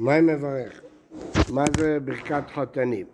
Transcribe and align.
מה 0.00 0.20
מברך? 0.20 0.80
מה 1.52 1.64
זה 1.78 1.98
ברכת 2.04 2.42
חתנים? 2.54 3.06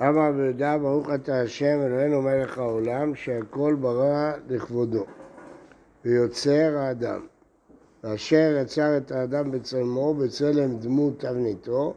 אבא 0.00 0.30
ויודע 0.36 0.76
ברוך 0.76 1.08
אתה 1.14 1.40
השם 1.40 1.80
אלוהינו 1.86 2.22
מלך 2.22 2.58
העולם 2.58 3.14
שהכל 3.14 3.76
ברא 3.80 4.32
לכבודו 4.48 5.04
ויוצר 6.04 6.76
האדם 6.78 7.20
ואשר 8.04 8.58
יצר 8.62 8.96
את 8.96 9.12
האדם 9.12 9.50
בצלמו 9.50 10.14
בצלם 10.14 10.78
דמות 10.78 11.20
תבניתו 11.20 11.94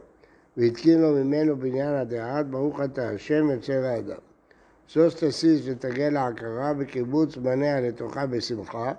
והתקין 0.56 1.02
לו 1.02 1.12
ממנו 1.12 1.56
בניין 1.56 1.94
הדעת 1.94 2.46
ברוך 2.46 2.80
אתה 2.80 3.08
השם 3.08 3.50
יוצר 3.50 3.84
האדם 3.84 4.20
שוש 4.88 5.14
תסיס 5.14 5.60
ותגל 5.64 6.08
להכרה 6.08 6.74
בקיבוץ 6.74 7.36
בניה 7.36 7.80
לתוכה 7.80 8.26
בשמחה 8.26 8.92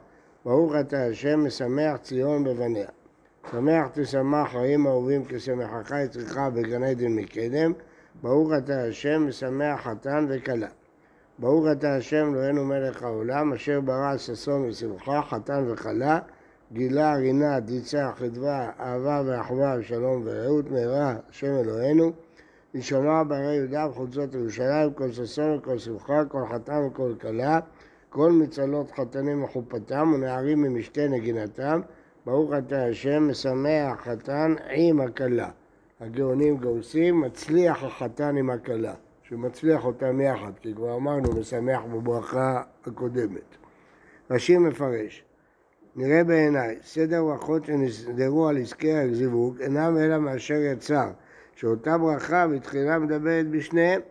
ברוך 0.45 0.73
אתה 0.79 1.05
השם 1.05 1.45
משמח 1.45 1.97
ציון 1.97 2.43
בבניה 2.43 2.87
שמח 3.51 3.87
תשמח 3.93 4.51
חיים 4.51 4.87
אהובים 4.87 5.23
כשמחך 5.27 5.91
יצריך 6.05 6.37
בגן 6.53 6.83
עדן 6.83 7.15
מקדם. 7.15 7.73
ברוך 8.21 8.49
אתה 8.57 8.83
השם 8.83 9.27
משמח 9.27 9.81
חתן 9.81 10.25
וכלה. 10.29 10.67
ברוך 11.39 11.65
אתה 11.71 11.95
השם 11.95 12.33
אלוהינו 12.33 12.65
מלך 12.65 13.03
העולם 13.03 13.53
אשר 13.53 13.81
ברא 13.81 14.17
ששון 14.17 14.65
ושמחה 14.65 15.21
חתן 15.21 15.63
וכלה. 15.67 16.19
גילה 16.71 17.15
רינה 17.15 17.59
דיצה 17.59 18.11
חדווה 18.15 18.69
אהבה 18.79 19.21
ואחווה 19.25 19.75
ושלום 19.79 20.23
ורעות 20.25 20.71
מהרה 20.71 21.15
השם 21.29 21.55
אלוהינו. 21.59 22.11
נשמע 22.73 23.23
בערי 23.23 23.55
יהודה 23.55 23.87
וחוצות 23.89 24.33
ירושלים 24.33 24.93
כל 24.93 25.11
ששון 25.11 25.57
וכל 25.57 25.77
שמחה 25.77 26.25
כל 26.25 26.43
חתן 26.53 26.81
וכל 26.87 27.13
כלה. 27.21 27.59
כל 28.09 28.31
מצלות 28.31 28.91
חתנים 28.91 29.43
מחופתם 29.43 30.13
ונערים 30.13 30.61
ממשתה 30.61 31.07
נגינתם 31.07 31.81
ברוך 32.25 32.51
אתה 32.57 32.85
השם 32.85 33.27
משמח 33.29 34.01
חתן 34.01 34.55
עם 34.75 35.01
הכלה. 35.01 35.49
הגאונים 35.99 36.57
גאוסים, 36.57 37.21
מצליח 37.21 37.83
החתן 37.83 38.37
עם 38.37 38.49
הכלה, 38.49 38.93
שמצליח 39.23 39.85
אותם 39.85 40.21
יחד, 40.21 40.51
כי 40.61 40.73
כבר 40.75 40.95
אמרנו, 40.95 41.39
משמח 41.39 41.81
בברכה 41.93 42.61
הקודמת. 42.85 43.55
רש"י 44.31 44.57
מפרש, 44.57 45.23
נראה 45.95 46.23
בעיניי, 46.23 46.77
סדר 46.83 47.23
ברכות 47.23 47.65
שנסדרו 47.65 48.47
על 48.47 48.57
עסקי 48.57 48.93
הזיווג 48.93 49.61
אינם 49.61 49.97
אלא 49.97 50.17
מאשר 50.17 50.53
יצר, 50.73 51.09
שאותה 51.55 51.97
ברכה 51.97 52.47
בתחילה 52.47 52.99
מדברת 52.99 53.49
בשניהם, 53.49 54.01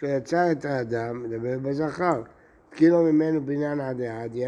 שיצר 0.00 0.52
את 0.52 0.64
האדם, 0.64 1.22
מדבר 1.22 1.58
בזכר. 1.58 2.22
התקינו 2.68 3.02
ממנו 3.02 3.40
בניין 3.46 3.80
עד 3.80 4.00
עד, 4.00 4.34
היא 4.34 4.46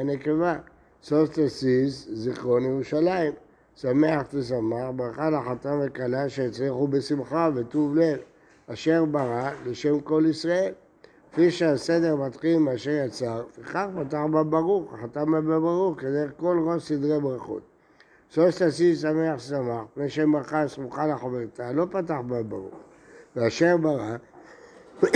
הנקבה. 1.00 1.26
סוסטסיס, 1.26 2.08
זיכרון 2.12 2.64
ירושלים. 2.64 3.32
שמח 3.76 4.22
תשמח, 4.22 4.90
ברכה 4.96 5.30
לחתם 5.30 5.80
וכלה 5.82 6.28
שהצליחו 6.28 6.88
בשמחה 6.88 7.50
וטוב 7.54 7.96
לב, 7.96 8.18
אשר 8.66 9.04
ברא 9.04 9.50
לשם 9.66 10.00
כל 10.00 10.24
ישראל. 10.30 10.72
כפי 11.32 11.50
שהסדר 11.50 12.16
מתחיל 12.16 12.56
עם 12.56 12.68
אשר 12.68 12.90
יצר, 12.90 13.44
וכך 13.58 13.86
פתח 14.00 14.20
בברוך, 14.30 14.94
חתם 15.02 15.32
בברוך, 15.32 16.00
כדרך 16.00 16.30
כל 16.36 16.58
ראש 16.66 16.82
סדרי 16.82 17.20
ברכות. 17.20 17.62
שלושת 18.28 18.62
עשי 18.62 18.96
שמח 18.96 19.38
שמח, 19.38 19.84
פני 19.94 20.08
שם 20.10 20.32
ברכה 20.32 20.68
סמוכה 20.68 21.06
לחברתה, 21.06 21.72
לא 21.72 21.86
פתח 21.90 22.18
בברוך. 22.26 22.74
ואשר 23.36 23.76
ברא, 23.76 24.16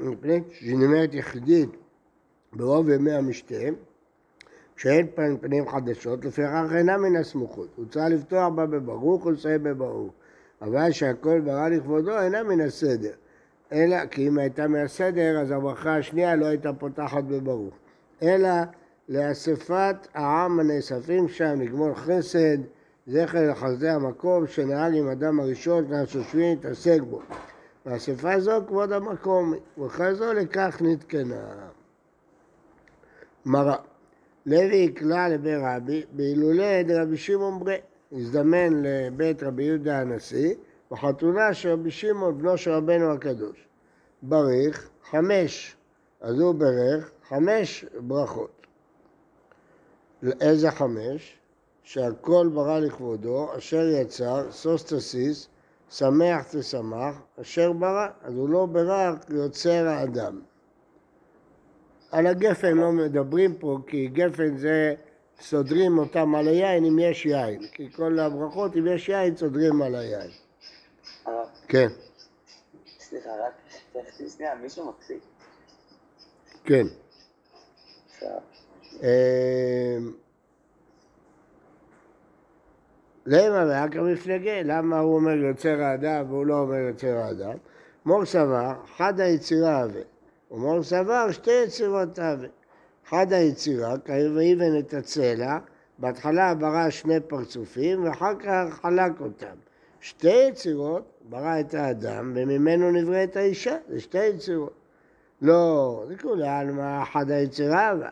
מפני 0.00 0.40
שהיא 0.52 0.76
נאמרת 0.78 1.14
יחידית 1.14 1.70
ברוב 2.52 2.88
ימי 2.88 3.12
המשתה, 3.12 3.54
שאין 4.78 5.06
פנים 5.40 5.68
חדשות, 5.68 6.24
לפיכך 6.24 6.64
אינה 6.74 6.96
מן 6.96 7.16
הסמוכות. 7.16 7.68
הוא 7.76 7.84
צריך 7.90 8.06
לפתוח 8.10 8.48
בה 8.54 8.66
בברוך 8.66 9.26
ולסיים 9.26 9.62
בברוך. 9.62 10.12
אבל 10.62 10.90
שהכל 10.90 11.40
ברא 11.40 11.68
לכבודו 11.68 12.18
אינה 12.18 12.42
מן 12.42 12.60
הסדר. 12.60 13.12
אלא, 13.72 14.06
כי 14.06 14.28
אם 14.28 14.38
הייתה 14.38 14.68
מהסדר, 14.68 15.40
אז 15.40 15.50
הברכה 15.50 15.96
השנייה 15.96 16.36
לא 16.36 16.46
הייתה 16.46 16.72
פותחת 16.72 17.24
בברוך. 17.24 17.74
אלא 18.22 18.50
לאספת 19.08 19.96
העם 20.14 20.60
הנאספים 20.60 21.28
שם, 21.28 21.60
לגמול 21.60 21.94
חסד, 21.94 22.58
זכר 23.06 23.50
לחסדי 23.50 23.88
המקום, 23.88 24.46
שנהג 24.46 24.94
עם 24.94 25.08
אדם 25.08 25.40
הראשון, 25.40 25.88
כנס 25.88 26.08
שושבין, 26.08 26.58
התעסק 26.58 27.00
בו. 27.10 27.20
והאספה 27.86 28.40
זו 28.40 28.60
כבוד 28.66 28.92
המקום, 28.92 29.54
ואחרי 29.78 30.14
זו 30.14 30.32
לכך 30.32 30.82
נתקנה. 30.84 31.44
מראה 33.46 33.76
לוי 34.48 34.76
יקלע 34.76 35.28
לבית 35.28 35.58
רבי, 35.62 36.02
בהילולי 36.12 36.84
דרבי 36.84 37.16
שמעון 37.16 37.58
ברי. 37.58 37.76
הזדמן 38.12 38.82
לבית 38.82 39.42
רבי 39.42 39.64
יהודה 39.64 40.00
הנשיא, 40.00 40.54
בחתונה 40.90 41.54
של 41.54 41.68
רבי 41.68 41.90
שמעון, 41.90 42.38
בנו 42.38 42.58
של 42.58 42.70
רבנו 42.70 43.12
הקדוש. 43.12 43.68
בריך 44.22 44.88
חמש, 45.10 45.76
אז 46.20 46.40
הוא 46.40 46.54
ברך 46.54 47.10
חמש 47.28 47.84
ברכות. 48.00 48.66
איזה 50.40 50.70
חמש? 50.70 51.38
שהכל 51.82 52.50
ברא 52.54 52.78
לכבודו, 52.78 53.48
אשר 53.58 53.88
יצר, 53.88 54.50
סוס 54.50 54.84
תסיס, 54.84 55.48
שמח 55.90 56.46
תשמח, 56.50 57.14
אשר 57.40 57.72
ברא. 57.72 58.08
אז 58.22 58.34
הוא 58.34 58.48
לא 58.48 58.66
ברך 58.66 59.14
יוצר 59.28 59.86
האדם. 59.88 60.40
על 62.12 62.26
הגפן 62.26 62.76
לא 62.76 62.92
מדברים 62.92 63.54
פה, 63.54 63.78
כי 63.86 64.08
גפן 64.08 64.56
זה 64.56 64.94
סודרים 65.40 65.98
אותם 65.98 66.34
על 66.34 66.48
היין 66.48 66.84
אם 66.84 66.98
יש 66.98 67.26
יין. 67.26 67.66
כי 67.72 67.92
כל 67.92 68.18
הברכות, 68.18 68.76
אם 68.76 68.86
יש 68.86 69.08
יין, 69.08 69.36
סודרים 69.36 69.82
על 69.82 69.94
היין. 69.94 70.30
כן. 71.68 71.88
סליחה, 73.00 73.30
רק 73.46 73.52
שנייה, 74.36 74.54
מישהו 74.54 74.92
מקשיב? 74.92 75.18
כן. 76.64 76.86
למה 83.26 83.64
רק 83.84 83.96
המפלגה? 83.96 84.62
למה 84.64 84.98
הוא 84.98 85.14
אומר 85.14 85.30
יוצר 85.30 85.82
האדם 85.82 86.24
והוא 86.28 86.46
לא 86.46 86.58
אומר 86.58 86.74
יוצר 86.74 87.16
האדם? 87.16 87.56
מור 88.06 88.24
סבר, 88.24 88.72
חד 88.96 89.20
היצירה 89.20 89.82
הווה. 89.82 90.02
ומור 90.50 90.82
סבר 90.82 91.30
שתי 91.30 91.50
יצירות 91.50 92.18
הווה. 92.18 92.48
חד 93.08 93.32
היצירה, 93.32 93.94
ויבן 94.34 94.78
את 94.78 94.94
הצלע, 94.94 95.58
בהתחלה 95.98 96.54
ברא 96.54 96.90
שני 96.90 97.20
פרצופים 97.20 98.04
ואחר 98.04 98.34
כך 98.40 98.80
חלק 98.82 99.20
אותם. 99.20 99.56
שתי 100.00 100.48
יצירות, 100.48 101.02
ברא 101.28 101.60
את 101.60 101.74
האדם 101.74 102.32
וממנו 102.34 102.90
נבראת 102.90 103.36
האישה, 103.36 103.76
זה 103.88 104.00
שתי 104.00 104.24
יצירות. 104.26 104.72
לא, 105.42 106.04
זה 106.08 106.16
כולי 106.16 106.48
עלמא 106.48 107.04
חד 107.04 107.30
היצירה 107.30 107.92
אבל. 107.92 108.08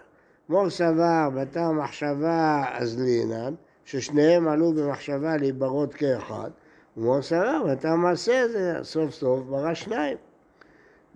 מור 0.49 0.71
סבר, 0.71 1.29
בתר 1.35 1.71
מחשבה 1.71 2.65
אז 2.73 3.01
לינן, 3.01 3.55
ששניהם 3.85 4.49
עלו 4.49 4.73
במחשבה 4.73 5.37
להיברות 5.37 5.95
כאחד, 5.95 6.51
ומור 6.97 7.23
סבר, 7.23 7.63
בתר 7.71 7.95
מעשה 7.95 8.49
זה 8.49 8.75
סוף 8.83 9.11
סוף 9.11 9.41
ברא 9.41 9.75
שניים. 9.75 10.17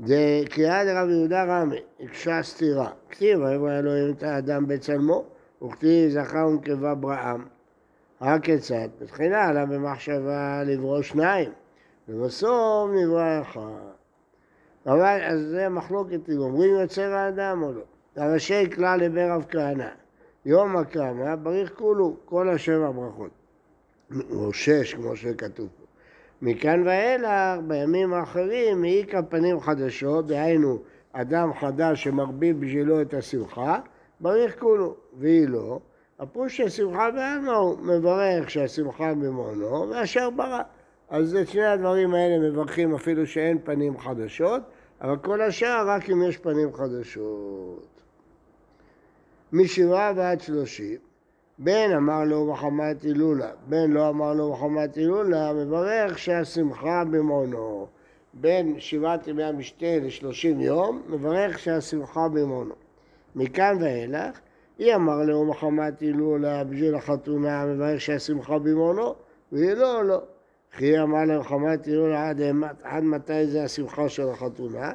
זה 0.05 0.43
קריאה 0.51 0.85
לרב 0.85 1.09
יהודה 1.09 1.45
רמי, 1.45 1.81
הקשה 2.01 2.43
סתירה. 2.43 2.91
כתיב, 3.11 3.41
ויברא 3.41 3.79
אלוהים 3.79 4.15
את 4.15 4.23
האדם 4.23 4.67
בצלמו, 4.67 5.25
וכתיב 5.63 6.11
זכר 6.11 6.47
ונקבה 6.47 6.95
בראם. 6.95 7.45
רק 8.21 8.45
כיצד? 8.45 8.89
בתחילה 9.01 9.49
עלה 9.49 9.67
במחשבה 9.67 10.63
לברוא 10.67 11.03
שניים, 11.03 11.53
ובסוף 12.09 12.91
נברא 12.91 13.41
אחד. 13.41 13.91
אבל 14.87 15.21
אז 15.23 15.41
זה 15.41 15.69
מחלוקת 15.69 16.29
אם 16.29 16.39
אומרים 16.39 16.75
יוצר 16.75 17.13
האדם 17.13 17.63
או 17.63 17.73
לא. 17.73 17.83
הראשי 18.17 18.71
כלל 18.71 19.01
לבר 19.01 19.31
רב 19.31 19.45
כהנא, 19.51 19.89
יום 20.45 20.77
הקרמה 20.77 21.37
בריך 21.37 21.75
כולו, 21.75 22.17
כל 22.25 22.49
השבע 22.49 22.91
ברכות. 22.91 23.31
או 24.31 24.53
שש 24.53 24.95
כמו 24.95 25.17
שכתוב 25.17 25.69
פה. 25.79 25.80
מכאן 26.43 26.87
ואילך, 26.87 27.61
בימים 27.67 28.13
האחרים, 28.13 28.85
העיקה 28.85 29.23
פנים 29.23 29.61
חדשות, 29.61 30.27
דהיינו, 30.27 30.79
אדם 31.13 31.55
חדש 31.61 32.03
שמרבים 32.03 32.61
בשבילו 32.61 33.01
את 33.03 33.15
השמחה, 33.15 33.79
בריך 34.21 34.61
כולו, 34.61 34.97
והיא 35.19 35.49
לא. 35.49 35.81
הפירוש 36.19 36.57
שהשמחה 36.57 37.11
בעלמו 37.11 37.77
מברך 37.83 38.51
שהשמחה 38.51 39.15
במעונו, 39.15 39.91
ואשר 39.91 40.31
ברא. 40.31 40.63
אז 41.11 41.37
את 41.37 41.49
שני 41.49 41.67
הדברים 41.67 42.15
האלה 42.15 42.51
מברכים 42.51 42.95
אפילו 42.95 43.27
שאין 43.27 43.59
פנים 43.65 43.99
חדשות, 43.99 44.63
אבל 45.01 45.17
כל 45.17 45.43
השאר 45.43 45.89
רק 45.89 46.11
אם 46.11 46.23
יש 46.23 46.37
פנים 46.37 46.73
חדשות. 46.73 47.87
משבעה 49.53 50.13
ועד 50.17 50.41
שלושים, 50.41 50.97
בן 51.63 51.93
אמר 51.97 52.25
לו 52.25 52.53
מחמת 52.53 53.03
הילולה, 53.03 53.51
בן 53.69 53.91
לא 53.91 54.09
אמר 54.09 54.33
לו 54.33 54.53
מחמת 54.53 54.95
הילולה, 54.95 55.53
מברך 55.53 56.19
שהשמחה 56.19 57.05
במעונו. 57.05 57.87
בין 58.35 58.75
שבעת 58.79 59.29
ימי 59.29 59.45
המשתה 59.45 59.99
לשלושים 60.03 60.61
יום, 60.61 61.03
מברך 61.09 61.59
שהשמחה 61.59 62.29
במעונו. 62.29 62.75
מכאן 63.37 63.77
ואילך, 63.81 64.41
היא 64.79 64.95
אמר 64.95 65.23
לו 65.23 65.45
מחמת 65.45 66.01
הילולה 66.01 66.65
בשביל 66.65 66.95
החתונה, 66.95 67.67
מברך 67.67 68.01
שהשמחה 68.01 68.59
במעונו, 68.59 69.15
והיא 69.53 69.73
לא, 69.73 70.05
לא. 70.05 70.21
חי 70.73 71.01
אמר 71.01 71.25
להם 71.25 71.43
חמת 71.43 71.83
טיול 71.83 72.15
עד, 72.15 72.41
עד 72.83 73.03
מתי 73.03 73.47
זה 73.47 73.65
השמחה 73.65 74.09
של 74.09 74.29
החתונה? 74.29 74.93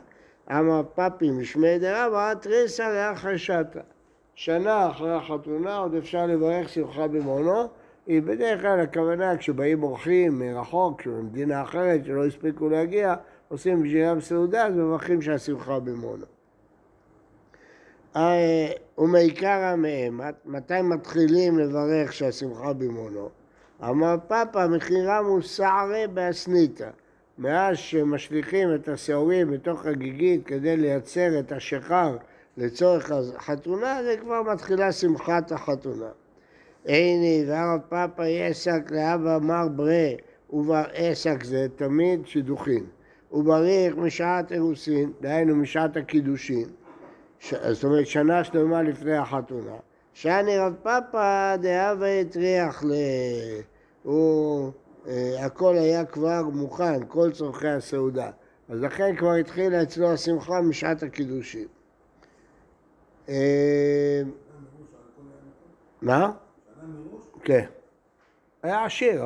אמר 0.51 0.81
פפי 0.95 1.31
משמי 1.31 1.79
דרבא 1.79 2.33
תריסא 2.33 2.81
לאחר 2.81 3.37
שתה. 3.37 3.81
שנה 4.35 4.89
אחרי 4.89 5.13
החתונה 5.13 5.77
עוד 5.77 5.95
אפשר 5.95 6.25
לברך 6.25 6.69
שמחה 6.69 7.07
במעונו, 7.07 7.67
היא 8.07 8.21
בדרך 8.21 8.61
כלל 8.61 8.79
הכוונה 8.79 9.37
כשבאים 9.37 9.83
אורחים 9.83 10.39
מרחוק, 10.39 11.07
ממדינה 11.07 11.61
אחרת 11.61 12.05
שלא 12.05 12.25
הספיקו 12.25 12.69
להגיע, 12.69 13.15
עושים 13.47 13.83
בשבילם 13.83 14.21
סעודה, 14.21 14.65
אז 14.67 14.75
מברכים 14.75 15.21
שהשמחה 15.21 15.79
במעונו. 15.79 16.25
אה, 18.15 18.71
ומעיקרא 18.97 19.75
מהם, 19.75 20.21
מתי 20.45 20.81
מתחילים 20.81 21.59
לברך 21.59 22.13
שהשמחה 22.13 22.73
במעונו? 22.73 23.29
אמר 23.83 24.15
פאפה, 24.27 24.67
מחירם 24.67 25.25
הוא 25.25 25.41
סערה 25.41 26.07
באסניתא. 26.13 26.89
מאז 27.37 27.77
שמשליכים 27.77 28.75
את 28.75 28.87
השעורים 28.87 29.51
בתוך 29.51 29.85
הגיגית 29.85 30.45
כדי 30.45 30.77
לייצר 30.77 31.39
את 31.39 31.51
השחר 31.51 32.17
לצורך 32.57 33.11
החתונה, 33.11 33.99
זה 34.03 34.15
כבר 34.21 34.41
מתחילה 34.43 34.91
שמחת 34.91 35.51
החתונה. 35.51 36.09
עיני 36.85 37.45
והרב 37.47 37.81
פאפה 37.89 38.27
יסק 38.27 38.91
לאבא 38.91 39.37
מר 39.41 39.67
ברה 39.67 40.09
ובר 40.49 40.83
עסק 40.93 41.43
זה 41.43 41.67
תמיד 41.75 42.27
שידוכין. 42.27 42.85
ובריך 43.31 43.97
משעת 43.97 44.51
אירוסין, 44.51 45.11
דהיינו 45.21 45.55
משעת 45.55 45.97
הקידושין, 45.97 46.65
ש... 47.39 47.53
זאת 47.53 47.83
אומרת 47.83 48.07
שנה 48.07 48.43
שלמה 48.43 48.81
לפני 48.81 49.17
החתונה. 49.17 49.75
שאני 50.13 50.57
רב 50.57 50.73
פאפה 50.83 51.55
דהווה 51.61 52.19
הטריח 52.21 52.83
ל... 52.83 52.93
הוא... 54.03 54.71
אה, 55.07 55.45
הכל 55.45 55.77
היה 55.77 56.05
כבר 56.05 56.43
מוכן, 56.53 57.05
כל 57.07 57.31
צורכי 57.31 57.67
הסעודה. 57.67 58.31
אז 58.69 58.81
לכן 58.81 59.15
כבר 59.15 59.31
התחילה 59.33 59.81
אצלו 59.81 60.11
השמחה 60.11 60.61
משעת 60.61 61.03
הקידושים. 61.03 61.67
אה, 63.29 64.21
מה? 66.01 66.31
כן. 67.43 67.65
היה 68.63 68.85
עשיר, 68.85 69.23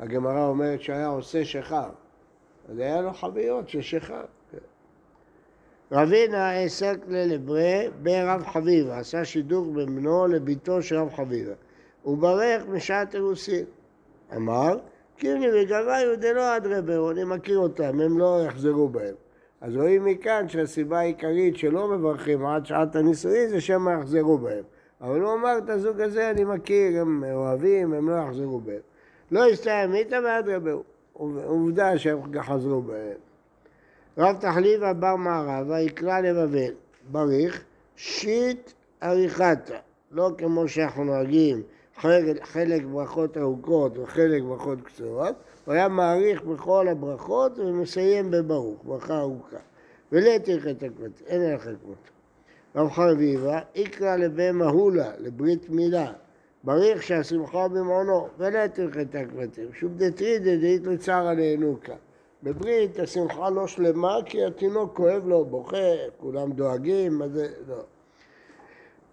הגמרא 0.00 0.46
אומרת 0.46 0.82
שהיה 0.82 1.06
עושה 1.06 1.44
שכר. 1.44 1.88
אז 2.68 2.78
היה 2.78 3.00
לו 3.00 3.12
חביות 3.12 3.68
של 3.68 3.82
שכר. 3.82 4.24
כן. 4.50 4.58
רבינה 5.92 6.50
העסק 6.50 6.98
ללברי 7.08 7.88
ברב 8.02 8.44
חביבה, 8.46 8.98
עשה 8.98 9.24
שידוך 9.24 9.66
בבנו 9.66 10.26
לביתו 10.26 10.82
של 10.82 10.96
רב 10.96 11.14
חביבה. 11.14 11.54
הוא 12.02 12.18
ברך 12.18 12.66
משעת 12.66 13.14
אירוסין. 13.14 13.64
אמר, 14.36 14.78
קירני 15.16 15.46
וגביו 15.48 16.16
דלא 16.20 16.56
אדרי 16.56 16.82
ברו, 16.82 17.10
אני 17.10 17.24
מכיר 17.24 17.58
אותם, 17.58 18.00
הם 18.00 18.18
לא 18.18 18.40
יחזרו 18.46 18.88
בהם. 18.88 19.14
אז 19.60 19.76
רואים 19.76 20.04
מכאן 20.04 20.48
שהסיבה 20.48 20.98
העיקרית 20.98 21.56
שלא 21.56 21.88
מברכים 21.88 22.46
עד 22.46 22.66
שעת 22.66 22.96
הנישואין 22.96 23.48
זה 23.48 23.60
שמא 23.60 23.90
יחזרו 23.90 24.38
בהם. 24.38 24.64
אבל 25.00 25.20
הוא 25.20 25.34
אמר 25.34 25.58
את 25.58 25.68
הזוג 25.68 26.00
הזה 26.00 26.30
אני 26.30 26.44
מכיר, 26.44 27.00
הם 27.00 27.24
אוהבים, 27.32 27.92
הם 27.92 28.10
לא 28.10 28.14
יחזרו 28.14 28.60
בהם. 28.60 28.80
לא 29.30 29.50
יסתיים 29.50 29.94
איתה 29.94 30.16
ועד 30.24 30.48
רבהו. 30.48 30.82
עובדה 31.44 31.98
שהם 31.98 32.18
חזרו 32.42 32.82
בהם. 32.82 33.16
רב 34.18 34.36
תחליבה 34.40 34.92
בר 34.92 35.16
מערבה 35.16 35.80
יקרא 35.80 36.20
לבבל, 36.20 36.72
בריך, 37.12 37.64
שיט 37.96 38.72
עריכתה. 39.00 39.76
לא 40.10 40.30
כמו 40.38 40.68
שאנחנו 40.68 41.04
נוהגים, 41.04 41.62
חלק, 42.00 42.44
חלק 42.44 42.82
ברכות 42.84 43.36
ארוכות 43.36 43.98
וחלק 43.98 44.42
ברכות 44.42 44.78
קצרות, 44.82 45.34
הוא 45.64 45.74
היה 45.74 45.88
מעריך 45.88 46.42
בכל 46.42 46.88
הברכות 46.88 47.58
ומסיים 47.58 48.30
בברוך, 48.30 48.84
ברכה 48.84 49.18
ארוכה. 49.18 49.56
ולתך 50.12 50.66
את 50.70 50.82
הקבצים, 50.82 51.26
אין 51.26 51.54
לך 51.54 51.62
כמותו. 51.62 52.10
רב 52.76 52.90
חרביבה, 52.90 53.60
איקרא 53.74 54.16
לבן 54.16 54.56
מהולה, 54.56 55.10
לברית 55.18 55.70
מילה, 55.70 56.12
בריך 56.64 57.02
שהשמחה 57.02 57.68
במעונו, 57.68 58.28
ולתך 58.38 58.96
את 59.02 59.14
הקבצים. 59.14 59.72
שוב 59.72 59.92
דתרידא 59.96 60.56
דאית 60.56 60.86
לצער 60.86 61.28
כאן. 61.82 61.94
בברית 62.42 62.98
השמחה 62.98 63.50
לא 63.50 63.66
שלמה 63.66 64.18
כי 64.24 64.44
התינוק 64.44 64.96
כואב 64.96 65.26
לו, 65.26 65.44
בוכה, 65.44 65.76
כולם 66.16 66.52
דואגים, 66.52 67.18
מה 67.18 67.28
זה, 67.28 67.48
לא. 67.68 67.82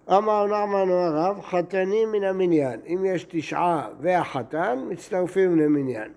אמר 0.09 0.45
נחמן 0.45 0.91
הרב, 0.91 1.41
חתנים 1.41 2.11
מן 2.11 2.23
המניין. 2.23 2.79
אם 2.87 3.05
יש 3.05 3.25
תשעה 3.29 3.89
והחתן, 4.01 4.79
מצטרפים 4.89 5.59
למניין. 5.59 6.11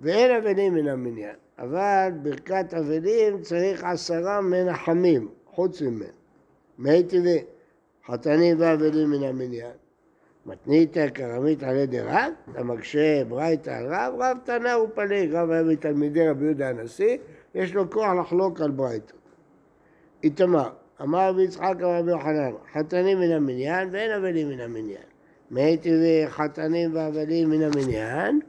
ואין 0.00 0.36
אבלים 0.36 0.74
מן 0.74 0.88
המניין. 0.88 1.34
אבל 1.58 2.10
ברכת 2.22 2.74
אבלים 2.74 3.42
צריך 3.42 3.84
עשרה 3.84 4.40
מנחמים, 4.40 5.28
חוץ 5.46 5.82
ממנו. 5.82 6.20
מי 6.78 7.02
טבעי, 7.02 7.44
חתנים 8.06 8.56
ואבלים 8.60 9.10
מן 9.10 9.22
המניין. 9.22 9.72
מתניתא 10.46 11.08
כרמית 11.14 11.62
על 11.62 11.76
ידי 11.76 12.00
רב, 12.00 12.32
אתה 12.52 12.64
מקשה 12.64 13.24
ברייתא 13.24 13.70
על 13.70 13.86
רב, 13.94 14.14
רב 14.18 14.36
תנא 14.44 14.76
ופליג, 14.76 15.34
רב 15.34 15.50
היה 15.50 15.62
מתלמידי 15.62 16.28
רבי 16.28 16.44
יהודה 16.44 16.68
הנשיא, 16.68 17.16
יש 17.54 17.74
לו 17.74 17.90
כוח 17.90 18.12
לחלוק 18.20 18.60
על 18.60 18.70
ברייתא. 18.70 19.14
איתמר, 20.22 20.70
אמר 21.02 21.28
רבי 21.28 21.42
יצחק 21.42 21.74
רבי 21.80 22.10
יוחנן, 22.10 22.50
חתנים 22.72 23.20
מן 23.20 23.30
המניין 23.30 23.88
ואין 23.92 24.10
אבלים 24.10 24.48
מן 24.48 24.60
המניין. 24.60 25.02
טבעי 25.76 26.28
חתנים 26.28 26.90
ואבלים 26.94 27.50
מן 27.50 27.62
המניין, 27.62 28.40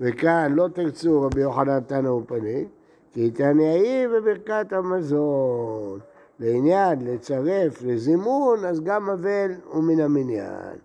וכאן 0.00 0.52
לא 0.52 0.68
תרצו 0.72 1.22
רבי 1.22 1.40
יוחנן 1.40 1.80
תנא 1.80 2.08
ופנים, 2.08 2.68
כי 3.12 3.30
תנאי 3.30 4.06
בברכת 4.08 4.72
המזון. 4.72 5.98
לעניין 6.40 6.98
לצרף 7.00 7.82
לזימון, 7.82 8.64
אז 8.64 8.80
גם 8.80 9.10
אבל 9.10 9.52
הוא 9.64 9.84
מן 9.84 10.00
המניין. 10.00 10.76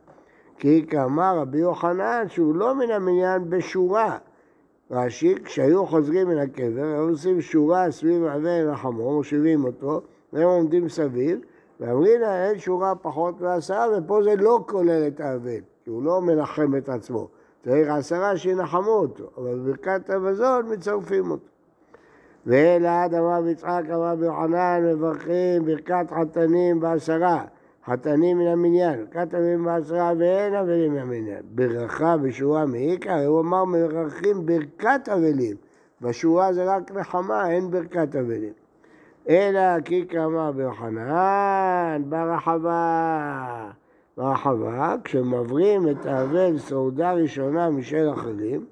כי 0.58 0.86
כאמר 0.88 1.38
רבי 1.38 1.58
יוחנן 1.58 2.26
שהוא 2.28 2.56
לא 2.56 2.76
מן 2.76 2.92
המניין 2.92 3.50
בשורה. 3.50 4.18
רש"י, 4.92 5.36
כשהיו 5.44 5.86
חוזרים 5.86 6.28
מן 6.28 6.38
הקבר, 6.38 6.84
היו 6.84 7.10
עושים 7.10 7.42
שורה 7.42 7.92
סביב 7.92 8.24
אבל 8.24 8.70
החמור, 8.70 9.14
מושיבים 9.14 9.64
אותו, 9.64 10.02
והם 10.34 10.48
עומדים 10.48 10.90
סביב, 10.90 11.40
ואמרים 11.80 12.22
לה 12.22 12.48
אין 12.48 12.60
שורה 12.60 12.96
פחות 12.96 13.42
מעשרה, 13.42 13.88
ופה 13.98 14.24
זה 14.24 14.36
לא 14.36 14.64
כולל 14.68 15.08
את 15.08 15.20
האבל, 15.20 15.60
כי 15.84 15.90
הוא 15.90 16.04
לא 16.04 16.22
מנחם 16.22 16.76
את 16.78 16.90
עצמו. 16.90 17.28
צריך 17.64 17.90
עשרה 17.90 18.38
שינחמו 18.38 18.92
אותו, 18.92 19.24
אבל 19.38 19.60
בברכת 19.60 20.10
המזון 20.10 20.74
מצרפים 20.74 21.32
אותו. 21.32 21.48
ואלעד 22.46 23.14
אמר 23.14 23.42
ביצחק 23.42 23.84
אמר 23.94 24.16
ביוחנן 24.16 24.84
מברכים 24.86 25.66
ברכת 25.66 26.06
חתנים 26.12 26.80
בעשרה, 26.80 27.44
חתנים 27.86 28.38
מן 28.38 28.48
המניין, 28.48 29.06
ברכת 29.06 29.34
אבלים 29.34 29.64
בעשרה 29.64 30.14
ואין 30.18 30.56
אבלים 30.56 30.94
מן 30.94 31.00
המניין. 31.00 31.42
ברכה 31.56 32.18
בשורה 32.18 32.66
מעיקר, 32.66 33.26
הוא 33.26 33.40
אמר 33.40 33.66
מברכים 33.66 34.46
ברכת 34.46 35.10
אבלים, 35.10 35.56
בשורה 36.02 36.54
זה 36.54 36.76
רק 36.76 36.92
נחמה, 36.92 37.52
אין 37.52 37.72
ברכת 37.72 38.16
אבלים. 38.16 38.54
אלא 39.30 39.82
כי 39.86 40.08
כאמר 40.08 40.52
ביוחנן 40.52 42.02
ברחבה. 42.10 43.70
ברחבה, 44.18 44.96
כשמברים 45.04 45.90
את 45.90 46.06
האבל 46.06 46.58
סעודה 46.58 47.14
ראשונה 47.14 47.70
משל 47.70 48.10
אחרים, 48.14 48.66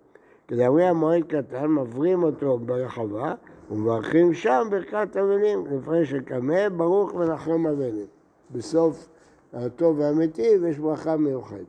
כדברי 0.47 0.87
המועד 0.87 1.23
קטן, 1.23 1.67
מברים 1.67 2.23
אותו 2.23 2.57
ברחבה 2.57 3.33
ומברכים 3.71 4.33
שם 4.33 4.67
ברכת 4.71 5.17
אבלים, 5.17 5.65
לפני 5.71 6.05
שקמה 6.05 6.69
ברוך 6.77 7.15
ונחם 7.15 7.67
אבלים. 7.67 8.05
בסוף 8.51 9.07
הטוב 9.53 9.99
והאמיתי 9.99 10.57
ויש 10.61 10.79
ברכה 10.79 11.17
מיוחדת. 11.17 11.65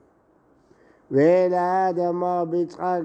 ואלעד 1.10 1.98
אמר 1.98 2.44
ביצחק, 2.44 3.00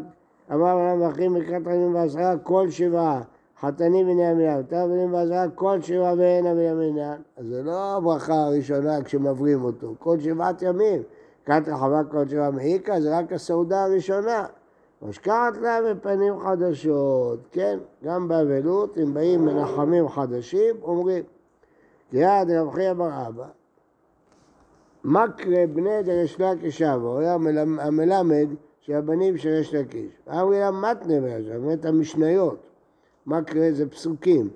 אמר 0.54 0.96
מברכים 0.96 1.34
ברכת 1.34 1.54
אבלים 1.54 1.94
בעשרה 1.94 2.38
כל 2.38 2.70
שבעה 2.70 3.22
חתנים 3.62 4.08
מן 4.08 4.20
המניין, 4.20 4.62
תבלים 4.62 5.12
בעזרה 5.12 5.50
כל 5.56 5.82
שבעה 5.82 6.14
ואין 6.18 6.46
מן 6.46 6.66
המניין. 6.66 7.22
אז 7.38 7.48
זה 7.48 7.64
לא 7.64 7.98
הברכה 7.98 8.34
הראשונה 8.34 9.04
כשמברים 9.04 9.64
אותו, 9.64 9.96
כל 10.00 10.20
שבעת 10.20 10.62
ימים. 10.62 11.02
כאן 11.46 11.64
רחבה 11.68 12.04
כל 12.12 12.28
שבעה 12.28 12.52
מעיקה, 12.52 13.02
זה 13.02 13.18
רק 13.18 13.34
הסעודה 13.34 13.84
הראשונה. 13.84 14.46
משקעת 15.02 15.58
לה 15.58 15.80
בפנים 15.90 16.40
חדשות, 16.40 17.40
כן, 17.52 17.80
גם 18.04 18.28
באבלות, 18.28 18.98
אם 18.98 19.14
באים 19.14 19.46
מנחמים 19.46 20.10
חדשים, 20.10 20.76
אומרים. 20.84 21.24
יד 22.14 22.52
רב 22.52 22.72
חייא 22.74 22.94
בר 22.94 23.28
אבא, 23.28 23.46
מקרה 25.04 25.68
בני 25.74 26.04
דרש 26.04 26.40
לקיש 26.40 26.82
אבא, 26.82 27.08
הוא 27.08 27.20
היה 27.20 27.34
המלמד 27.80 28.48
של 28.82 28.94
הבנים 28.94 29.38
של 29.38 29.50
רש 29.50 29.74
לקיש. 29.74 30.12
אמרי 30.30 30.60
לה 30.60 30.72
מתנה 30.72 31.42
זאת 31.42 31.56
אומרת 31.56 31.86
המשניות. 31.86 32.58
מקרה 33.28 33.72
זה 33.72 33.90
פסוקים, 33.90 34.50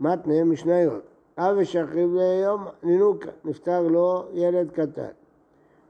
מתנה 0.00 0.44
משניות. 0.44 1.02
אב 1.38 1.56
ושכיב 1.58 2.14
ליום 2.14 2.64
נינוקה, 2.82 3.30
נפטר 3.44 3.82
לו 3.88 4.24
ילד 4.32 4.70
קטן. 4.70 5.10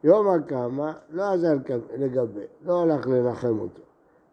יום 0.05 0.29
הקמה 0.29 0.93
לא 1.11 1.23
עזר 1.23 1.55
לגבי, 1.97 2.45
לא 2.65 2.83
הלך 2.83 3.07
לנחם 3.07 3.59
אותו. 3.59 3.83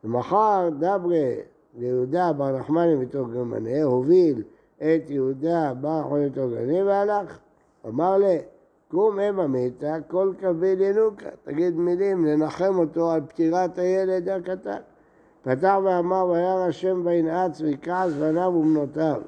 ומחר 0.03 0.69
דברי 0.79 1.35
ליהודה 1.77 2.33
בר 2.33 2.57
נחמני 2.57 2.95
מתוך 2.95 3.29
גרמנה, 3.29 3.83
הוביל 3.83 4.43
את 4.77 5.09
יהודה 5.09 5.73
בר 5.81 5.99
נחמני 5.99 6.25
מתוך 6.25 6.51
גרמנה 6.51 6.85
והלך. 6.85 7.39
אמר 7.87 8.17
לה, 8.17 8.37
קום 8.87 9.19
אם 9.19 9.39
המתה, 9.39 9.95
כל 10.07 10.33
כבד 10.39 10.75
ינוקה. 10.79 11.29
תגיד 11.43 11.75
מילים 11.75 12.25
לנחם 12.25 12.79
אותו 12.79 13.11
על 13.11 13.21
פטירת 13.21 13.77
הילד 13.77 14.29
הקטן. 14.29 14.81
פתח 15.43 15.75
ואמר, 15.83 16.25
וירא 16.25 16.65
השם 16.67 17.01
וינעץ 17.05 17.61
וכעס 17.65 18.13
בניו 18.13 18.53
ובנותיו. 18.55 19.21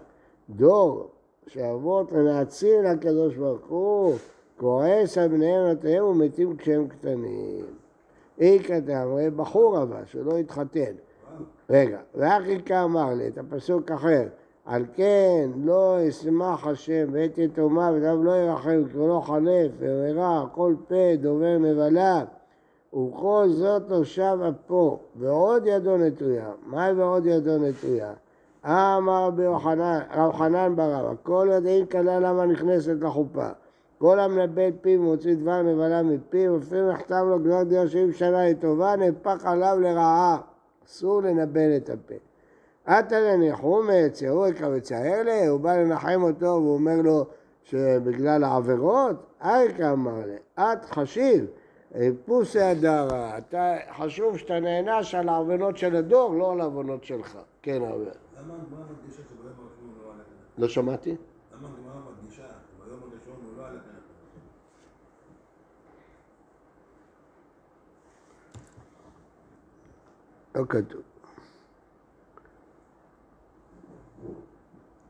דור 0.50 1.08
שאבות 1.48 2.12
מנעצים 2.12 2.84
לקדוש 2.84 3.36
ברוך 3.36 3.68
הוא, 3.68 4.16
כועס 4.58 5.18
על 5.18 5.28
בניהם 5.28 5.64
ובנותיהם 5.64 6.06
ומתים 6.06 6.58
כשהם 6.58 6.88
קטנים. 6.88 7.66
אי 8.40 8.60
כתב, 8.60 9.08
בחור 9.36 9.82
אבל, 9.82 10.06
שלא 10.06 10.38
התחתן. 10.38 10.94
רגע, 11.70 12.00
ואחי 12.16 12.62
כאמר 12.66 13.14
לי, 13.14 13.28
את 13.28 13.38
הפסוק 13.38 13.92
אחר, 13.92 14.28
על 14.66 14.86
כן 14.96 15.50
לא 15.56 15.98
ישמח 16.02 16.68
השם 16.68 17.08
ואת 17.12 17.38
יתומה 17.38 17.92
ודם 17.94 18.24
לא 18.24 18.32
ירחם 18.32 18.84
כי 18.92 18.98
לא 18.98 19.22
חלף 19.26 19.72
ורע 19.80 20.46
כל 20.54 20.76
פה 20.88 21.16
דובר 21.22 21.58
נבלה 21.58 22.24
ובכל 22.94 23.46
זאת 23.50 23.84
תושב 23.88 24.38
אפו 24.50 25.00
ועוד 25.16 25.66
ידו 25.66 25.98
נטויה. 25.98 26.50
מהי 26.66 26.94
ועוד 26.94 27.26
ידו 27.26 27.58
נטויה? 27.58 28.14
אמר 28.66 29.30
רב 30.14 30.32
חנן 30.32 30.76
ברב, 30.76 31.12
הכל 31.12 31.48
יודעים 31.52 31.86
כלה 31.86 32.20
למה 32.20 32.46
נכנסת 32.46 32.96
לחופה. 33.02 33.48
כל 33.98 34.20
המנבא 34.20 34.68
את 34.68 34.74
פיו 34.82 35.02
ומוציא 35.02 35.36
דבר 35.36 35.62
נבלה 35.62 36.04
מפיו, 36.04 36.58
לפעמים 36.58 36.88
נחתם 36.90 37.30
לו 37.30 37.40
גזר 37.40 37.64
דין 37.64 37.88
שבעים 37.88 38.14
שנה 38.14 38.50
לטובה, 38.50 38.96
נהפך 38.96 39.46
עליו 39.46 39.78
לרעה. 39.80 40.38
אסור 40.86 41.22
לנבל 41.22 41.78
את 41.78 41.90
הפה. 41.90 42.16
עתה 42.86 43.20
לניחום 43.20 43.88
יצרו 43.94 44.48
יקבצער 44.48 45.24
לי, 45.24 45.46
הוא 45.46 45.60
בא 45.60 45.78
לנחם 45.78 46.24
אותו 46.24 46.46
והוא 46.46 46.74
אומר 46.74 47.02
לו 47.04 47.26
שבגלל 47.64 48.44
העבירות, 48.44 49.16
אייכה 49.42 49.92
אמר 49.92 50.20
לי, 50.26 50.36
את 50.60 50.86
חשיב, 50.86 51.46
פוסי 52.26 52.60
הדרה, 52.60 53.38
אתה 53.38 53.76
חשוב 53.98 54.38
שאתה 54.38 54.60
נענש 54.60 55.16
על 55.16 55.30
העוונות 55.30 55.78
של 55.78 55.96
הדור, 55.96 56.36
לא 56.36 56.52
על 56.52 56.62
העוונות 56.62 57.04
שלך. 57.04 57.38
כן, 57.62 57.82
הרבה. 57.82 58.12
למה 58.40 58.54
הגמרא 58.54 58.84
מדגישה 58.92 59.22
שביום 59.30 59.54
הראשון 59.58 59.90
הוא 59.96 60.06
לא 60.06 60.12
על 60.14 60.20
הכנף? 60.22 60.58
לא 60.58 60.68
שמעתי? 60.68 61.16
למה 61.54 61.68
הגמרא 61.68 62.12
מדגישה 62.12 62.44
שביום 62.44 63.00
הראשון 63.02 63.36
הוא 63.46 63.58
לא 63.58 63.68
על 63.68 63.78
הכנף? 63.78 64.04
לא 70.56 70.66
כתוב. 70.70 71.02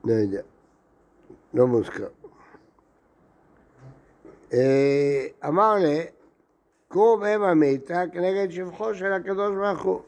לא 0.03 0.13
יודע. 0.13 0.41
לא 1.53 1.67
מוזכר. 1.67 2.07
אה, 4.53 5.27
אמר 5.47 5.75
לי, 5.75 6.05
קום 6.93 7.23
אם 7.23 7.43
המיתה 7.43 8.03
כנגד 8.11 8.51
שבחו 8.51 8.93
של 8.93 9.13
הקדוש 9.13 9.55
ברוך 9.55 9.81
הוא. 9.81 9.99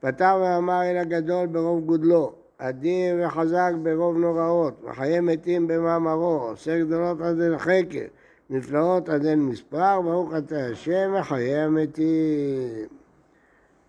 פתר 0.00 0.38
ואמר 0.42 0.82
אל 0.82 0.96
הגדול 0.96 1.46
ברוב 1.46 1.84
גודלו, 1.84 2.32
אדיר 2.58 3.16
וחזק 3.26 3.72
ברוב 3.82 4.16
נוראות, 4.16 4.74
וחיי 4.84 5.20
מתים 5.20 5.66
במאמרו, 5.66 6.48
עושה 6.50 6.78
גדולות 6.78 7.20
עד 7.20 7.40
אל 7.40 7.58
חקר, 7.58 8.06
נפלאות 8.50 9.08
עד 9.08 9.26
אל 9.26 9.36
מספר, 9.36 10.00
ברוך 10.00 10.34
אתה 10.38 10.66
השם 10.66 11.14
וחיי 11.20 11.56
המתים. 11.56 12.86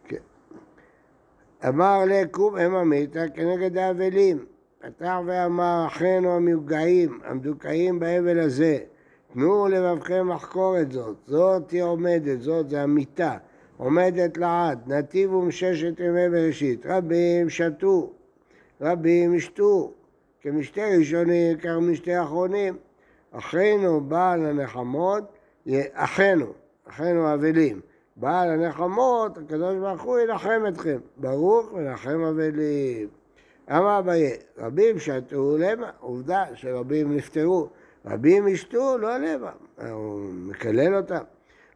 כן. 0.08 0.18
אמר 1.68 2.04
לקום 2.08 2.58
אם 2.58 2.76
המיתה 2.76 3.30
כנגד 3.34 3.78
האבלים. 3.78 4.46
פתח 4.80 5.16
ואמר, 5.26 5.84
אחינו 5.88 6.36
המיוגעים, 6.36 7.20
המדוכאים 7.24 8.00
באבל 8.00 8.40
הזה, 8.40 8.78
תנו 9.34 9.68
לבבכם 9.68 10.30
לחקור 10.30 10.82
את 10.82 10.92
זאת, 10.92 11.16
זאת 11.26 11.72
היא 11.72 11.84
עומדת, 11.84 12.42
זאת 12.42 12.70
זה 12.70 12.82
המיטה, 12.82 13.38
עומדת 13.78 14.38
לעד, 14.38 14.92
נתיבו 14.92 15.42
מששת 15.42 16.00
ימי 16.00 16.30
בראשית, 16.30 16.86
רבים 16.86 17.50
שתו, 17.50 18.12
רבים 18.82 19.34
ישתו, 19.34 19.92
כמשתה 20.42 20.82
ראשונים, 20.98 21.58
כך 21.58 21.70
משתה 21.82 22.24
אחרונים. 22.24 22.78
אחינו 23.32 24.02
בעל 24.02 24.46
הנחמות, 24.46 25.24
אחינו, 25.94 26.54
אחינו 26.90 27.34
אבלים, 27.34 27.82
בעל 28.16 28.50
הנחמות, 28.50 29.38
הקדוש 29.38 29.76
ברוך 29.76 30.02
הוא 30.02 30.20
ינחם 30.20 30.62
אתכם, 30.68 30.98
ברוך 31.18 31.74
ונחם 31.74 32.22
אבלים. 32.22 33.08
אמר 33.72 34.00
אביי, 34.00 34.38
רבים 34.58 35.00
שתו 35.00 35.58
למה, 35.58 35.90
עובדה 36.00 36.46
שרבים 36.56 37.16
נפטרו, 37.16 37.68
רבים 38.10 38.48
ישתו 38.48 38.98
לא 38.98 39.18
למה, 39.18 39.52
הוא 39.92 40.22
מקלל 40.34 40.96
אותם. 40.96 41.24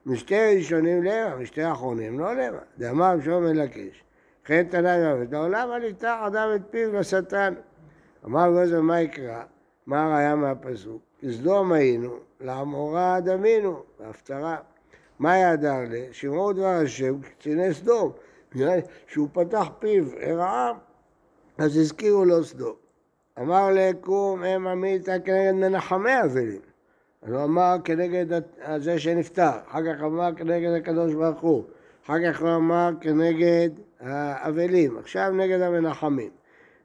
משתי 0.06 0.56
ראשונים 0.58 1.04
למה, 1.04 1.36
משתי 1.36 1.72
אחרונים 1.72 2.20
לא 2.20 2.34
למה, 2.36 2.58
דאמר 2.78 3.16
שום 3.26 3.48
אל 3.48 3.62
הקיש. 3.62 4.04
כן 4.46 4.64
תנאי 4.70 4.98
מוות, 5.00 5.32
לעולם 5.32 5.72
אל 5.72 5.84
יפתח 5.84 6.16
אדם 6.28 6.50
את 6.56 6.62
פיו 6.70 6.94
לשטן. 6.94 7.54
אמר 8.26 8.50
גוזר 8.52 8.82
מה 8.82 9.02
יקרא? 9.02 9.44
מה 9.86 10.04
הראיה 10.06 10.36
מהפסוק? 10.36 11.02
כסדום 11.22 11.72
היינו, 11.72 12.18
לעמורה 12.40 13.20
דמינו, 13.20 13.84
בהפטרה. 14.00 14.58
מה 15.20 15.38
יעדר 15.38 15.80
לי? 15.90 16.08
שמעו 16.12 16.54
דבר 16.54 16.66
השם 16.84 17.22
קציני 17.22 17.74
סדום, 17.74 18.12
שהוא 19.08 19.28
פתח 19.34 19.70
פיו, 19.80 20.06
הרעה 20.22 20.72
אז 21.58 21.78
הזכירו 21.78 22.26
לו 22.26 22.44
סדום. 22.44 22.76
אמר 23.40 23.70
לקום 23.74 24.44
אם 24.44 24.68
עמיתה 24.68 25.20
כנגד 25.20 25.52
מנחמי 25.52 26.22
אבלים. 26.26 26.62
אז 27.22 27.34
הוא 27.34 27.44
אמר 27.44 27.76
כנגד 27.84 28.42
זה 28.78 29.00
שנפטר, 29.00 29.50
אחר 29.68 29.80
כך 29.84 30.04
אמר 30.04 30.36
כנגד 30.36 30.72
הקדוש 30.72 31.14
ברוך 31.14 31.42
הוא, 31.42 31.64
אחר 32.06 32.14
כך 32.26 32.42
הוא 32.42 32.56
אמר 32.56 32.90
כנגד 33.02 33.70
האבלים, 34.00 34.98
עכשיו 34.98 35.32
נגד 35.32 35.62
המנחמים. 35.62 36.30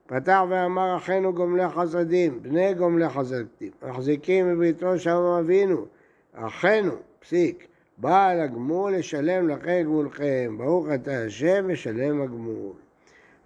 פתח 0.06 0.40
ואמר 0.48 0.96
אחינו 0.96 1.32
גומלי 1.34 1.68
חסדים, 1.68 2.42
בני 2.42 2.74
גומלי 2.74 3.08
חסדים, 3.08 3.70
מחזיקים 3.82 4.54
בביתו 4.54 4.98
שם 4.98 5.20
אבינו, 5.40 5.86
אחינו, 6.34 6.92
פסיק, 7.20 7.66
בעל 7.98 8.40
הגמול 8.40 8.96
לשלם 8.96 9.48
לכם 9.48 9.82
גמולכם, 9.84 10.54
ברוך 10.58 10.86
אתה 10.94 11.24
השם 11.24 11.72
משלם 11.72 12.22
הגמול. 12.22 12.72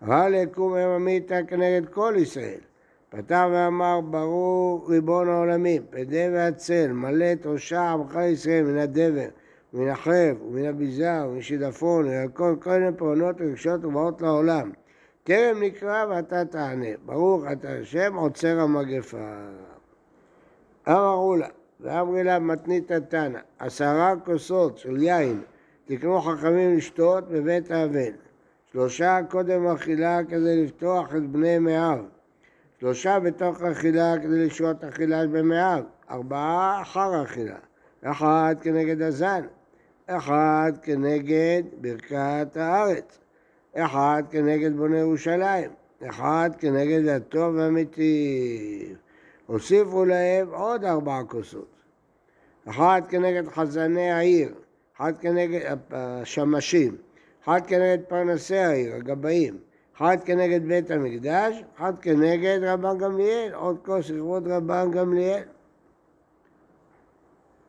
אבל 0.03 0.35
יקום 0.35 0.77
אם 0.77 0.89
המיתה 0.89 1.39
כנגד 1.49 1.89
כל 1.89 2.15
ישראל. 2.17 2.70
פתח 3.11 3.45
ואמר 3.53 4.01
ברור 4.01 4.91
ריבון 4.91 5.29
העולמים, 5.29 5.83
פדה 5.91 6.29
והצל, 6.33 6.93
מלא 6.93 7.33
את 7.33 7.47
ראשה 7.47 7.91
עמך 7.91 8.19
ישראל 8.29 8.65
מן 8.65 8.79
הדבר, 8.79 9.29
מן 9.73 9.89
החרב 9.89 10.43
ומן 10.43 10.65
הביזה 10.65 11.27
ומן 11.27 11.41
שידפון 11.41 12.09
וירקון 12.09 12.57
כל 12.61 12.71
מיני 12.71 12.97
פעולות 12.97 13.41
רגשות 13.41 13.85
ובאות 13.85 14.23
לעולם. 14.23 14.71
טרם 15.25 15.63
נקרא 15.63 16.07
ואתה 16.07 16.45
תענה, 16.45 16.87
ברוך 17.07 17.45
אתה 17.53 17.69
השם 17.73 18.15
עוצר 18.15 18.61
המגפה. 18.61 19.33
אמרו 20.89 21.37
לה, 21.37 21.49
ואמרי 21.81 22.25
לה 22.25 22.39
מתנית 22.39 22.93
תנא, 22.93 23.39
עשרה 23.59 24.15
כוסות 24.25 24.79
של 24.79 25.03
יין 25.03 25.41
תקנו 25.85 26.21
חכמים 26.21 26.77
לשתות 26.77 27.29
בבית 27.29 27.71
האבל. 27.71 28.13
שלושה 28.73 29.19
קודם 29.31 29.67
אכילה 29.67 30.21
כדי 30.29 30.65
לפתוח 30.65 31.15
את 31.17 31.31
בני 31.31 31.59
מאב, 31.59 31.99
שלושה 32.81 33.21
בתוך 33.21 33.63
אכילה 33.63 34.15
כדי 34.23 34.47
לשרות 34.47 34.85
אכילה 34.85 35.27
במאב, 35.27 35.85
ארבעה 36.11 36.83
אחר 36.83 37.23
אכילה, 37.23 37.59
אחד 38.03 38.55
כנגד 38.63 39.03
הזן, 39.03 39.43
אחד 40.07 40.73
כנגד 40.83 41.63
ברכת 41.81 42.57
הארץ, 42.57 43.19
אחד 43.77 44.23
כנגד 44.31 44.77
בוני 44.77 44.99
ירושלים, 44.99 45.71
אחד 46.09 46.51
כנגד 46.59 47.09
הטוב 47.09 47.55
והמיטיב. 47.55 48.97
הוסיפו 49.47 50.05
להם 50.05 50.49
עוד 50.49 50.85
ארבעה 50.85 51.25
כוסות, 51.25 51.77
אחת 52.69 53.11
כנגד 53.11 53.49
חזני 53.49 54.11
העיר, 54.11 54.55
אחד 54.97 55.13
כנגד 55.19 55.77
השמשים, 55.91 56.97
אחד 57.45 57.61
כנגד 57.67 57.99
פרנסי 58.09 58.59
העיר, 58.59 58.95
הגבאים, 58.95 59.59
אחד 60.01 60.17
כנגד 60.25 60.69
בית 60.69 60.91
המקדש, 60.91 61.63
אחד 61.77 61.99
כנגד 61.99 62.59
רבן 62.63 62.99
גמליאל, 62.99 63.55
עוד 63.55 63.77
כוס 63.85 64.11
לכבוד 64.11 64.49
רבן 64.49 64.91
גמליאל. 64.91 65.43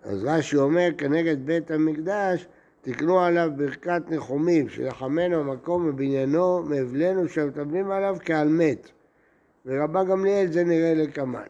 אז 0.03 0.23
רש"י 0.23 0.57
אומר, 0.57 0.87
כנגד 0.97 1.45
בית 1.45 1.71
המקדש, 1.71 2.47
תקנו 2.81 3.19
עליו 3.19 3.49
ברכת 3.55 4.01
ניחומים, 4.09 4.69
שיחמנו 4.69 5.39
המקום 5.39 5.87
מבניינו, 5.87 6.63
מאבלנו, 6.63 7.29
שמטבלים 7.29 7.91
עליו 7.91 8.17
כעל 8.25 8.47
מת. 8.47 8.89
ורבן 9.65 10.05
גמליאל 10.07 10.51
זה 10.51 10.63
נראה 10.63 10.93
לקמן. 10.93 11.47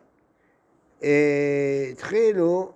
אה, 1.04 1.88
התחילו, 1.92 2.72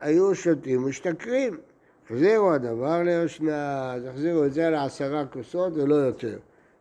היו 0.00 0.34
שותים 0.34 0.84
ומשתכרים. 0.84 1.56
החזירו 2.04 2.52
הדבר 2.52 3.02
ליושנה, 3.02 3.92
אז 3.94 4.06
החזירו 4.06 4.44
את 4.44 4.52
זה 4.52 4.70
לעשרה 4.70 5.26
כוסות 5.26 5.72
ולא 5.76 5.94
יותר. 5.94 6.38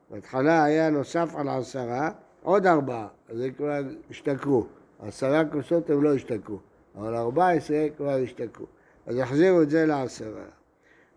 בהתחלה 0.09 0.63
היה 0.63 0.89
נוסף 0.89 1.35
על 1.35 1.49
עשרה, 1.49 2.11
עוד 2.43 2.67
ארבעה, 2.67 3.07
אז 3.29 3.37
זה 3.37 3.51
כבר 3.51 3.81
השתכרו. 4.09 4.65
עשרה 4.99 5.45
כוסות 5.45 5.89
הם 5.89 6.03
לא 6.03 6.15
השתכרו, 6.15 6.59
אבל 6.95 7.15
ארבע 7.15 7.49
עשרה 7.49 7.87
כבר 7.97 8.17
השתכרו. 8.23 8.65
אז 9.05 9.17
החזירו 9.17 9.61
את 9.61 9.69
זה 9.69 9.85
לעשרה. 9.85 10.45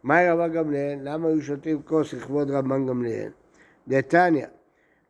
מהי 0.02 0.30
רבן 0.30 0.52
גמליאל? 0.52 0.98
למה 1.02 1.28
היו 1.28 1.42
שותים 1.42 1.82
כוס 1.82 2.14
לכבוד 2.14 2.50
רבן 2.50 2.86
גמליאל? 2.86 3.30
דתניא, 3.88 4.46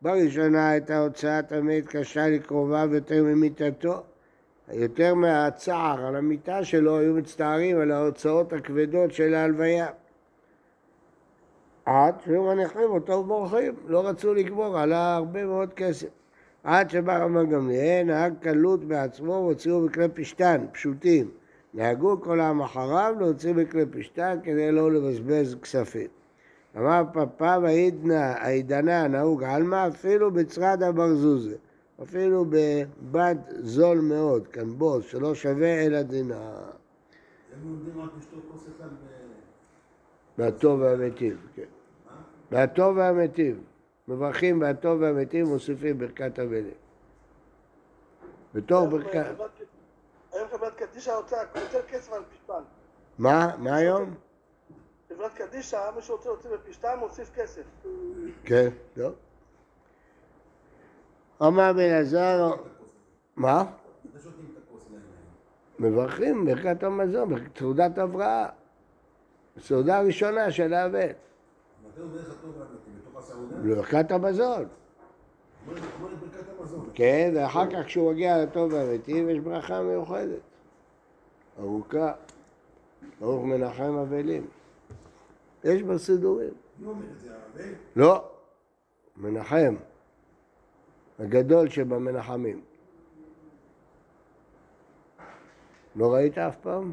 בראשונה 0.02 0.70
הייתה 0.70 0.98
הוצאת 0.98 1.52
המת 1.52 1.86
קשה 1.86 2.28
לקרוביו 2.28 2.90
יותר 2.94 3.22
ממיתתו. 3.22 4.02
יותר 4.72 5.14
מהצער 5.14 6.06
על 6.06 6.16
המיטה 6.16 6.64
שלו 6.64 6.98
היו 6.98 7.14
מצטערים 7.14 7.80
על 7.80 7.90
ההוצאות 7.90 8.52
הכבדות 8.52 9.12
של 9.12 9.34
ההלוויה. 9.34 9.86
עד 11.86 12.14
שהיו 12.24 12.42
מניחים 12.42 12.90
אותו 12.90 13.12
ובורחים, 13.12 13.74
לא 13.86 14.08
רצו 14.08 14.34
לקבור, 14.34 14.78
עלה 14.78 15.16
הרבה 15.16 15.44
מאוד 15.44 15.72
כסף. 15.74 16.08
עד 16.64 16.90
שבא 16.90 17.24
רבן 17.24 17.50
גמליאל, 17.50 18.02
נהג 18.04 18.34
קלות 18.40 18.84
בעצמו 18.84 19.32
והוציאו 19.32 19.86
בכלי 19.86 20.08
פשתן, 20.14 20.66
פשוטים. 20.72 21.30
נהגו 21.74 22.20
כל 22.20 22.40
העם 22.40 22.62
אחריו 22.62 23.14
להוציא 23.18 23.52
בכלי 23.52 23.86
פשתן 23.86 24.38
כדי 24.42 24.72
לא 24.72 24.92
לבזבז 24.92 25.56
כספים. 25.62 26.08
אמר 26.76 27.02
והעידנא, 27.38 28.12
העידנה 28.12 29.08
נהוג 29.08 29.44
עלמא 29.44 29.88
אפילו 29.88 30.30
בצרד 30.30 30.82
הברזוזה, 30.82 31.56
אפילו 32.02 32.44
בבד 32.50 33.36
זול 33.60 34.00
מאוד, 34.00 34.46
כאן 34.46 34.78
בוס, 34.78 35.04
שלא 35.04 35.34
שווה 35.34 35.86
אלא 35.86 36.02
דינר. 36.02 36.36
הם 36.36 37.64
לומדים 37.64 38.00
רק 38.00 38.10
לשתות 38.18 38.42
כוס 38.52 38.66
אחד 38.76 38.88
ב... 40.38 40.42
מהטוב 40.42 40.80
והמיטיב, 40.80 41.46
כן. 41.54 41.62
מהטוב 42.50 42.96
והמיטיב. 42.96 43.60
מברכים 44.08 44.58
מהטוב 44.58 45.00
והמיטיב, 45.00 45.48
מוסיפים 45.48 45.98
ברכת 45.98 46.38
אבלים. 46.38 46.74
בתור 48.54 48.86
ברכת... 48.86 49.26
היום 50.32 50.48
חברת 50.48 50.74
קדישא 50.74 51.10
רוצה 51.10 51.36
יותר 51.54 51.82
כסף 51.82 52.12
על 52.12 52.22
פשטן. 52.30 52.62
מה? 53.18 53.56
מה 53.58 53.76
היום? 53.76 54.14
חברת 55.08 55.34
קדישא, 55.34 55.90
מי 55.96 56.02
שרוצה 56.02 56.28
להוציא 56.28 56.50
בפשטן 56.50 56.98
מוסיף 56.98 57.30
כסף. 57.34 57.62
כן, 58.44 58.68
טוב. 58.94 59.14
אמר 61.42 61.72
בן 61.72 61.90
עזר, 62.00 62.50
מה? 63.36 63.64
לא. 63.64 64.30
מברכים 65.78 66.44
ברכת 66.44 66.82
המזון, 66.82 67.34
סעודת 67.58 67.98
הבראה. 67.98 68.48
סעודה 69.58 70.00
ראשונה 70.00 70.50
של 70.50 70.74
האבן. 70.74 70.98
מתי 70.98 72.00
הוא 72.00 72.10
דרך 72.12 72.30
הטוב 72.30 72.56
והאמיתי? 72.58 72.90
בתוך 73.00 73.16
הסעודה? 73.18 73.56
ברכת 73.56 74.10
המזון. 74.10 74.64
כן, 76.94 77.32
ואחר 77.36 77.70
כך 77.70 77.86
כשהוא 77.86 78.12
מגיע 78.12 78.42
לטוב 78.44 78.72
והמתים 78.72 79.30
יש 79.30 79.38
ברכה 79.38 79.82
מיוחדת. 79.82 80.40
ארוכה. 81.58 82.12
ברוך 83.20 83.44
מנחם 83.44 83.96
אבלים. 83.96 84.46
יש 85.64 85.82
זה, 87.18 87.34
האבל? 87.34 87.74
לא, 87.96 88.30
מנחם. 89.16 89.74
הגדול 91.18 91.68
שבמנחמים. 91.68 92.62
לא 95.96 96.14
ראית 96.14 96.38
אף 96.38 96.56
פעם? 96.56 96.92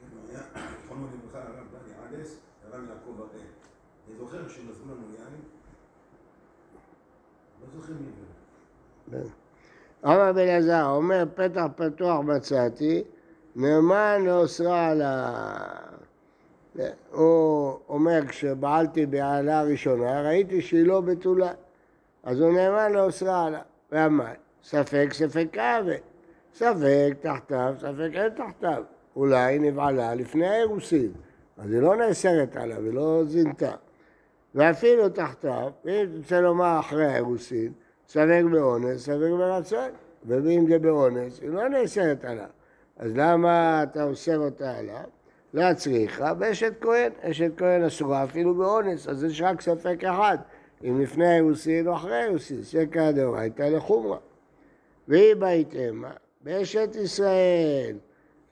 כן, 0.00 0.06
היה, 0.28 0.40
זכרונו 0.84 1.06
לברכה, 1.06 1.38
הרב 1.38 1.66
דני 1.70 2.18
עדס, 2.18 2.38
הרב 2.64 2.80
יעקב 3.06 3.20
הראל. 3.20 3.46
אני 4.08 4.16
זוכר 4.18 4.48
שנזרו 4.48 4.84
לנו 4.84 5.12
יין, 5.12 5.40
לא 7.60 7.80
זוכר 7.80 7.92
מי 7.92 8.10
זה. 9.10 9.18
כן. 9.22 9.28
אמר 10.04 10.32
בן 10.32 10.38
אלעזר, 10.38 10.90
אומר 10.90 11.24
פתח 11.34 11.66
פתוח 11.76 12.20
מצאתי, 12.20 13.02
נאמן 13.56 14.22
לאוסרה 14.24 14.86
על 14.86 15.02
ה... 15.02 15.96
הוא 17.12 17.78
אומר, 17.88 18.20
כשבעלתי 18.28 19.06
בעלה 19.06 19.60
הראשונה, 19.60 20.22
ראיתי 20.22 20.62
שהיא 20.62 20.86
לא 20.86 21.00
בתולה. 21.00 21.52
אז 22.22 22.40
הוא 22.40 22.52
נאמן 22.52 22.92
לאוסרה 22.92 23.46
עלה. 23.46 23.62
ואמר, 23.92 24.32
ספק 24.62 25.08
ספק 25.12 25.56
עוול. 25.58 25.94
ספק 26.54 27.14
תחתיו, 27.20 27.74
ספק 27.78 28.10
אין 28.14 28.28
תחתיו. 28.28 28.82
אולי 29.16 29.58
נבעלה 29.58 30.14
לפני 30.14 30.48
האירוסין. 30.48 31.12
אז 31.58 31.72
היא 31.72 31.80
לא 31.80 31.96
נאסרת 31.96 32.56
עליו, 32.56 32.84
היא 32.84 32.92
לא 32.92 33.22
זינתה. 33.26 33.72
ואפילו 34.54 35.08
תחתיו, 35.08 35.70
אם 35.86 36.06
תרצה 36.12 36.40
לומר 36.40 36.76
אחרי 36.80 37.06
האירוסין, 37.06 37.72
ספק 38.08 38.42
באונס, 38.52 39.04
ספק 39.04 39.30
ברצון. 39.38 39.90
ואם 40.26 40.66
זה 40.68 40.78
באונס, 40.78 41.40
היא 41.40 41.50
לא 41.50 41.68
נאסרת 41.68 42.24
עליו. 42.24 42.46
אז 42.96 43.12
למה 43.14 43.82
אתה 43.82 44.04
אוסר 44.04 44.38
אותה 44.38 44.78
עליו? 44.78 45.04
לא 45.54 45.74
צריכה, 45.74 46.32
ואשת 46.38 46.72
כהן, 46.80 47.12
אשת 47.20 47.50
כהן 47.56 47.84
אסורה 47.84 48.24
אפילו 48.24 48.54
באונס, 48.54 49.08
אז 49.08 49.24
יש 49.24 49.40
רק 49.40 49.60
ספק 49.60 50.04
אחד, 50.04 50.38
אם 50.84 51.00
לפני 51.00 51.26
האירוסין 51.26 51.88
או 51.88 51.94
אחרי 51.94 52.16
האירוסין, 52.16 52.62
סקה 52.62 53.12
דאורייתא 53.12 53.62
לחומרא. 53.62 54.16
והיא 55.08 55.34
בהתאמה, 55.34 56.10
באשת 56.40 56.96
ישראל, 57.02 57.96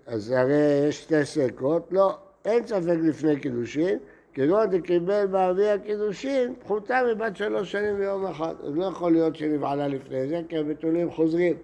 אז 0.06 0.30
הרי 0.30 0.86
יש 0.88 1.02
שתי 1.02 1.24
סקות, 1.24 1.88
לא, 1.90 2.18
אין 2.44 2.66
ספק 2.66 2.96
לפני 3.02 3.40
קידושין, 3.40 3.98
כגון 4.34 4.70
דקיבל 4.70 5.26
באבי 5.26 5.68
הקידושין, 5.68 6.54
פחותה 6.60 7.00
מבת 7.10 7.36
שלוש 7.36 7.72
שנים 7.72 7.94
ויום 7.98 8.26
אחד. 8.26 8.54
אז 8.62 8.76
לא 8.76 8.84
יכול 8.84 9.12
להיות 9.12 9.36
שנבעלה 9.36 9.88
לפני 9.88 10.28
זה, 10.28 10.40
כי 10.48 10.58
הבתולים 10.58 11.10
חוזרים. 11.10 11.56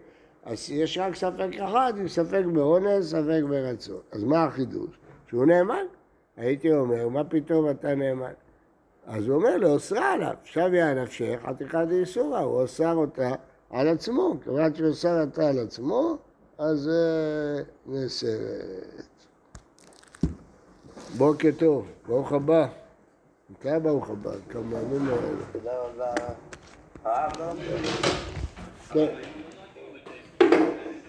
אז 0.45 0.71
יש 0.71 0.99
רק 0.99 1.15
ספק 1.15 1.49
אחד, 1.65 1.93
עם 1.97 2.09
ספק 2.09 2.43
באונס, 2.53 3.11
ספק 3.11 3.43
ברצון. 3.49 4.01
אז 4.13 4.25
מה 4.25 4.45
החידוש? 4.45 4.99
שהוא 5.29 5.47
נאמן. 5.47 5.85
הייתי 6.37 6.73
אומר, 6.73 7.09
מה 7.09 7.25
פתאום 7.25 7.71
אתה 7.71 7.95
נאמן? 7.95 8.33
אז 9.07 9.27
הוא 9.27 9.37
אומר 9.37 9.57
לו, 9.57 9.69
אוסרה 9.69 10.13
עליו, 10.13 10.35
שביה 10.45 10.95
נפשך, 10.95 11.41
חתיכת 11.47 11.87
איסורה, 11.91 12.41
הוא 12.41 12.61
אוסר 12.61 12.95
אותה 12.95 13.31
על 13.71 13.89
עצמו. 13.89 14.35
כיוון 14.45 14.75
שהוא 14.75 14.89
אוסר 14.89 15.21
אותה 15.21 15.49
על 15.49 15.59
עצמו, 15.59 16.17
אז 16.59 16.89
אה, 16.89 17.63
נאסרת. 17.87 19.10
בוקר 21.17 21.49
טוב, 21.59 21.87
ברוך 22.07 22.33
הבא. 22.33 22.67
אתה 23.59 23.79
ברוך 23.79 24.11
הבא, 24.11 24.31
כמה 24.49 24.79
ימים 24.79 25.09
האלה. 25.09 25.45
תודה 25.53 25.73
רבה. 25.79 26.15
כן. 28.93 29.40